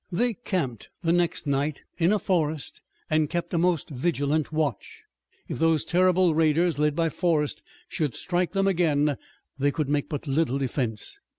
[0.11, 5.03] They camped the next night in a forest and kept a most vigilant watch.
[5.47, 9.15] If those terrible raiders led by Forrest should strike them again
[9.59, 11.19] they could make but little defense.